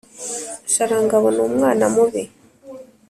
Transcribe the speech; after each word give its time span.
Sharangabo 0.73 1.27
ni 1.31 1.41
umwana 1.47 1.85
mubi 1.93 2.23